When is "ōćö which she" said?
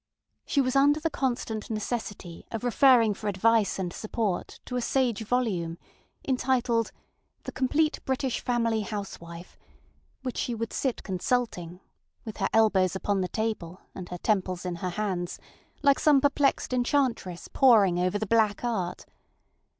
9.59-10.55